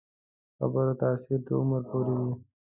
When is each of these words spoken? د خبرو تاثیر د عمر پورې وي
د 0.57 0.59
خبرو 0.59 0.99
تاثیر 1.01 1.39
د 1.47 1.49
عمر 1.61 1.81
پورې 1.89 2.13
وي 2.21 2.33